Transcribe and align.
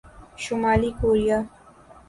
شمالی 0.43 0.91
کوریا 0.99 1.39